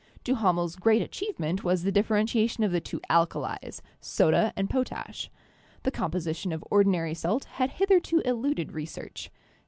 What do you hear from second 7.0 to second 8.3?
salt had hitherto